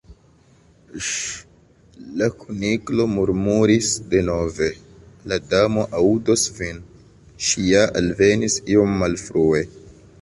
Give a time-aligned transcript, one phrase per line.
[1.07, 4.71] "Ŝ—!" la Kuniklo murmuris denove
[5.33, 6.83] "la Damo aŭdos vin.
[7.51, 9.67] Ŝi ja alvenis iom malfrue.